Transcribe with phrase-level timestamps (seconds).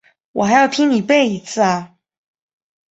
[0.31, 1.93] 我还要听你背一次啊？